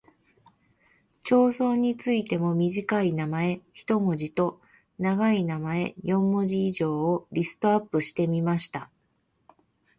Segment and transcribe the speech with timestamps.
[1.23, 4.59] 町村についても短い名前（一文字）と
[4.97, 8.89] 長い名前（四文字以上）をリストアップしてみました。